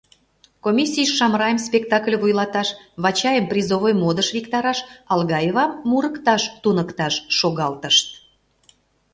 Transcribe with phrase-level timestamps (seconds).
[0.65, 2.69] Комиссийыш Шамрайым спектакль вуйлаташ,
[3.03, 4.79] Вачайым призовый модыш виктараш,
[5.13, 8.07] Алгаевам мурыкташ туныкташ шогалтышт.